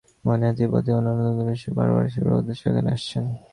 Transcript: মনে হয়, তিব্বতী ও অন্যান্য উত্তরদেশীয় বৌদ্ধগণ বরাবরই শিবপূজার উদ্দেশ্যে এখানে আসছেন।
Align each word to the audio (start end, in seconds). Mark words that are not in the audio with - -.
মনে 0.25 0.43
হয়, 0.45 0.55
তিব্বতী 0.57 0.89
ও 0.91 0.97
অন্যান্য 0.99 1.21
উত্তরদেশীয় 1.23 1.71
বৌদ্ধগণ 1.71 1.89
বরাবরই 1.89 2.11
শিবপূজার 2.13 2.39
উদ্দেশ্যে 2.41 2.67
এখানে 2.71 2.89
আসছেন। 2.95 3.23